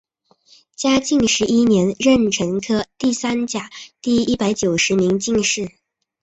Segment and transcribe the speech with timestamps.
[0.75, 3.69] 嘉靖十一年壬辰科第三甲
[4.01, 5.71] 第一百九十名进士。